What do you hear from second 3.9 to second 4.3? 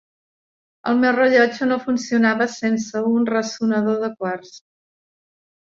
de